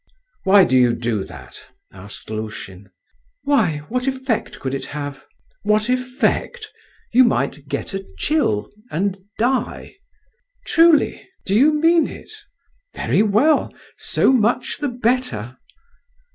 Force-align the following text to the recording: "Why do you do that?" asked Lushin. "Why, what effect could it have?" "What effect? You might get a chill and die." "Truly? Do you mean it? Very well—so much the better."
"Why 0.45 0.63
do 0.63 0.75
you 0.75 0.93
do 0.95 1.23
that?" 1.25 1.61
asked 1.93 2.31
Lushin. 2.31 2.89
"Why, 3.43 3.83
what 3.87 4.07
effect 4.07 4.59
could 4.59 4.73
it 4.73 4.85
have?" 4.85 5.23
"What 5.61 5.89
effect? 5.89 6.67
You 7.13 7.23
might 7.23 7.67
get 7.67 7.93
a 7.93 8.03
chill 8.17 8.71
and 8.89 9.19
die." 9.37 9.97
"Truly? 10.65 11.29
Do 11.45 11.53
you 11.55 11.73
mean 11.79 12.07
it? 12.07 12.31
Very 12.95 13.21
well—so 13.21 14.31
much 14.31 14.79
the 14.79 14.89
better." 14.89 15.57